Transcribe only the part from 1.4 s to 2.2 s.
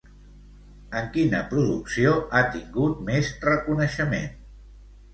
producció